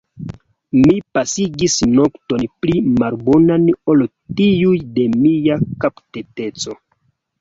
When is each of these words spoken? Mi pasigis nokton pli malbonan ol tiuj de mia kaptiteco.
Mi 0.77 0.93
pasigis 1.17 1.75
nokton 1.97 2.47
pli 2.63 2.75
malbonan 3.03 3.69
ol 3.95 4.03
tiuj 4.41 4.75
de 4.97 5.07
mia 5.19 5.63
kaptiteco. 5.85 6.79